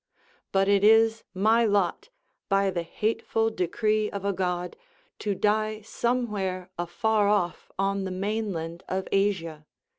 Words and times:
But 0.51 0.67
it 0.67 0.83
is 0.83 1.23
my 1.35 1.63
lot, 1.63 2.09
by 2.49 2.71
the 2.71 2.81
hateful 2.81 3.51
decree 3.51 4.09
of 4.09 4.25
a 4.25 4.33
god, 4.33 4.75
to 5.19 5.35
die 5.35 5.81
somewhere 5.81 6.71
afar 6.75 7.27
off 7.29 7.71
on 7.77 8.03
the 8.05 8.09
mainland 8.09 8.83
of 8.89 9.07
Asia. 9.11 9.67